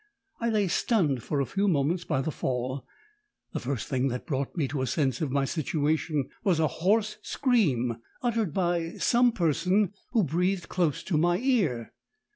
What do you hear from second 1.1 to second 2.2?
for a few moments